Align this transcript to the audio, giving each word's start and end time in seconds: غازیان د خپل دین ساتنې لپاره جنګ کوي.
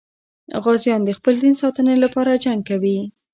غازیان 0.63 1.01
د 1.05 1.09
خپل 1.17 1.33
دین 1.41 1.53
ساتنې 1.61 1.95
لپاره 2.03 2.41
جنګ 2.43 2.61
کوي. 2.69 2.97